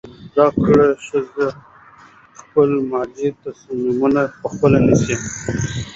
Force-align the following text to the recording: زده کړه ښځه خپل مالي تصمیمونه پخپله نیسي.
زده 0.35 0.47
کړه 0.65 0.85
ښځه 1.07 1.47
خپل 2.39 2.69
مالي 2.91 3.29
تصمیمونه 3.43 4.21
پخپله 4.41 4.79
نیسي. 4.85 5.15